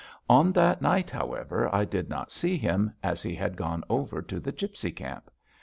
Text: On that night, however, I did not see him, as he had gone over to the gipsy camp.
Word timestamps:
On 0.27 0.51
that 0.53 0.81
night, 0.81 1.11
however, 1.11 1.69
I 1.71 1.85
did 1.85 2.09
not 2.09 2.31
see 2.31 2.57
him, 2.57 2.91
as 3.03 3.21
he 3.21 3.35
had 3.35 3.55
gone 3.55 3.83
over 3.87 4.23
to 4.23 4.39
the 4.39 4.51
gipsy 4.51 4.91
camp. 4.91 5.29